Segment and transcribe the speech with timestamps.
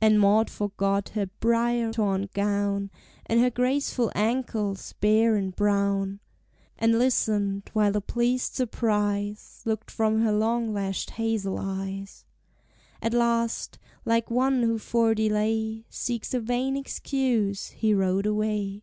[0.00, 2.90] And Maud forgot her brier torn gown,
[3.26, 6.18] And her graceful ankles, bare and brown,
[6.76, 12.24] And listened, while a pleased surprise Looked from her long lashed hazel eyes.
[13.00, 18.82] At last, like one who for delay Seeks a vain excuse, he rode away.